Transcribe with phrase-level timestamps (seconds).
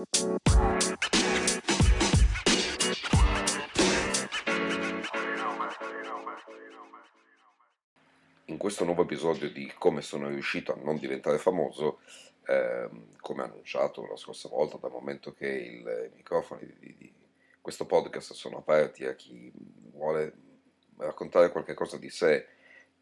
[0.00, 0.06] In
[8.56, 11.98] questo nuovo episodio di Come sono riuscito a non diventare famoso,
[12.46, 15.82] ehm, come annunciato la scorsa volta, dal momento che i
[16.16, 17.12] microfoni di, di,
[17.60, 19.52] questo podcast sono aperti a chi
[19.92, 20.32] vuole
[20.96, 22.46] raccontare qualcosa di sé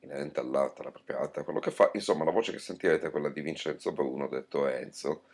[0.00, 3.10] inerente all'arte, alla propria arte, a quello che fa, insomma la voce che sentirete è
[3.10, 5.24] quella di Vincenzo Bruno, detto Enzo,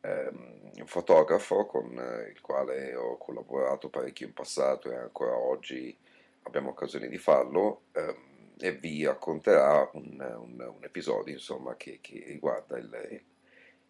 [0.00, 5.96] ehm, un fotografo con il quale ho collaborato parecchio in passato e ancora oggi
[6.42, 7.82] abbiamo occasione di farlo.
[7.92, 8.26] Ehm,
[8.60, 13.22] e vi racconterà un, un, un episodio insomma, che, che riguarda il,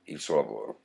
[0.04, 0.80] il suo lavoro.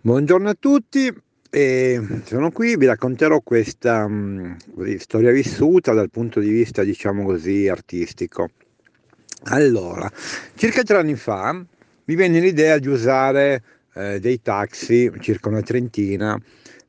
[0.00, 1.10] Buongiorno a tutti,
[1.54, 7.24] e sono qui, vi racconterò questa mm, così, storia vissuta dal punto di vista, diciamo
[7.24, 8.48] così, artistico.
[9.44, 10.10] Allora,
[10.56, 13.62] circa tre anni fa mi venne l'idea di usare
[13.94, 16.36] eh, dei taxi, circa una trentina,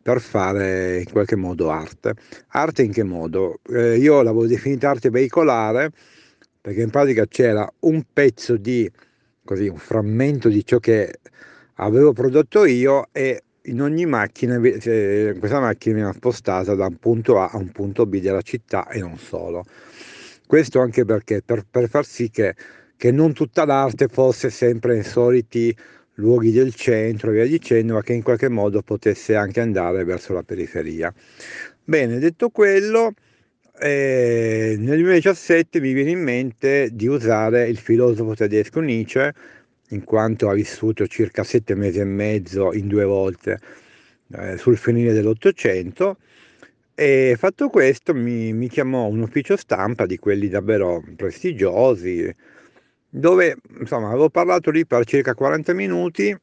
[0.02, 2.16] per fare in qualche modo arte.
[2.48, 3.60] Arte in che modo?
[3.70, 5.92] Eh, io l'avevo definita arte veicolare
[6.60, 8.92] perché in pratica c'era un pezzo di,
[9.44, 11.20] così, un frammento di ciò che
[11.76, 17.50] avevo prodotto io e in ogni macchina, questa macchina viene spostata da un punto A
[17.52, 19.66] a un punto B della città e non solo.
[20.46, 22.56] Questo anche perché per, per far sì che,
[22.98, 25.76] che non tutta l'arte fosse sempre nei soliti
[26.16, 30.34] luoghi del centro e via dicendo, ma che in qualche modo potesse anche andare verso
[30.34, 31.14] la periferia.
[31.84, 33.14] Bene, detto quello,
[33.80, 39.34] eh, nel 2017 mi viene in mente di usare il filosofo tedesco Nietzsche,
[39.90, 43.60] in quanto ha vissuto circa sette mesi e mezzo in due volte
[44.34, 46.18] eh, sul finire dell'Ottocento.
[46.96, 52.34] E fatto questo mi, mi chiamò un ufficio stampa di quelli davvero prestigiosi,
[53.10, 56.38] dove insomma avevo parlato lì per circa 40 minuti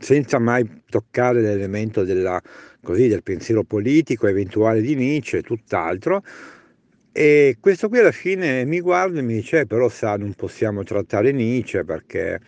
[0.00, 2.40] senza mai toccare l'elemento della,
[2.82, 6.22] così, del pensiero politico eventuale di Nietzsche e tutt'altro.
[7.14, 10.82] E questo qui alla fine mi guarda e mi dice, eh, però sa, non possiamo
[10.82, 12.40] trattare Nietzsche perché,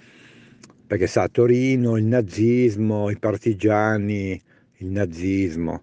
[0.87, 4.41] perché sa, Torino, il nazismo, i partigiani,
[4.79, 5.83] il nazismo.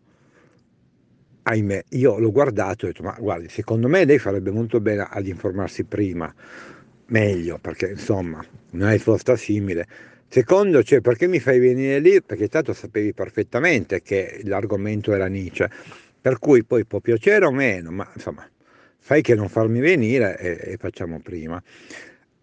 [1.44, 5.08] Ahimè, io l'ho guardato e ho detto, ma guardi, secondo me lei farebbe molto bene
[5.08, 6.34] ad informarsi prima
[7.08, 9.88] meglio, perché insomma è risposta simile.
[10.28, 12.22] Secondo, cioè, perché mi fai venire lì?
[12.22, 15.69] Perché tanto sapevi perfettamente che l'argomento era Nietzsche,
[16.19, 18.48] per cui poi può piacere o meno, ma insomma,
[19.01, 21.62] fai che non farmi venire e, e facciamo prima.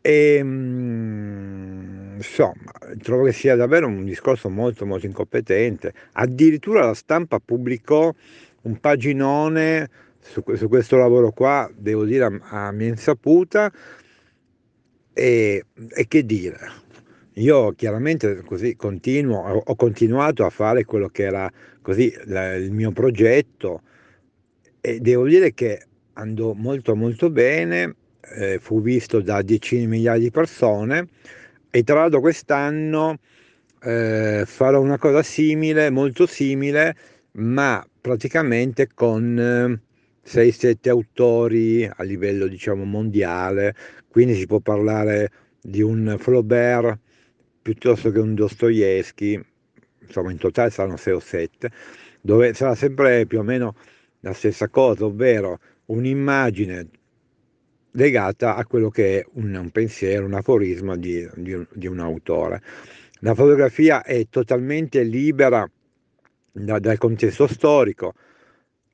[0.01, 5.93] E, ehm, insomma, trovo che sia davvero un discorso molto molto incompetente.
[6.13, 8.13] Addirittura la stampa pubblicò
[8.63, 9.89] un paginone
[10.21, 13.73] su, su questo lavoro qua, devo dire a, a mia insaputa,
[15.13, 15.65] e,
[15.95, 16.59] e che dire,
[17.35, 21.51] io chiaramente così continuo, ho continuato a fare quello che era
[21.83, 23.83] così il mio progetto
[24.81, 25.87] e devo dire che
[26.19, 27.95] andò molto molto bene,
[28.37, 31.09] eh, fu visto da decine di migliaia di persone
[31.71, 33.19] e tra l'altro quest'anno
[33.81, 36.97] eh, farò una cosa simile, molto simile,
[37.33, 39.81] ma praticamente con
[40.27, 43.75] 6-7 eh, autori a livello diciamo mondiale,
[44.09, 45.31] quindi si può parlare
[45.61, 46.99] di un Flaubert
[47.63, 49.41] piuttosto che un Dostoevsky,
[50.01, 51.71] insomma in totale saranno 6 o 7,
[52.21, 53.75] dove sarà sempre più o meno
[54.21, 56.89] la stessa cosa, ovvero un'immagine
[57.93, 61.99] legata a quello che è un, un pensiero, un aforisma di, di, un, di, un,
[62.01, 62.63] autore.
[63.21, 65.69] La fotografia è totalmente libera
[66.53, 68.15] da, dal contesto storico,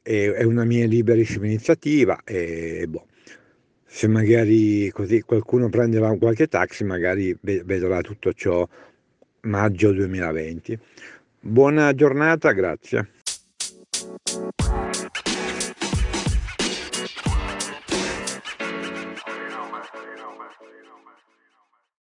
[0.03, 3.07] è, è, una mia liberissima iniziativa e boh
[3.95, 8.69] se magari così qualcuno prende qualche taxi, magari vedrà tutto ciò
[9.43, 10.77] maggio 2020.
[11.39, 13.14] Buona giornata, grazie.